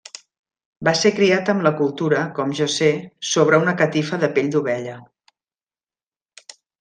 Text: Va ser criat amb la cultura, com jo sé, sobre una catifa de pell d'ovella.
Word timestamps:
Va 0.87 0.93
ser 0.99 1.09
criat 1.17 1.51
amb 1.53 1.65
la 1.67 1.73
cultura, 1.81 2.23
com 2.39 2.55
jo 2.61 2.67
sé, 2.77 2.89
sobre 3.35 3.59
una 3.65 3.75
catifa 3.83 4.19
de 4.27 4.31
pell 4.39 4.49
d'ovella. 4.57 4.97